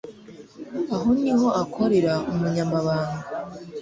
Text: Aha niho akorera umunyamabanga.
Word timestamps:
Aha 0.95 1.09
niho 1.21 1.47
akorera 1.61 2.13
umunyamabanga. 2.31 3.21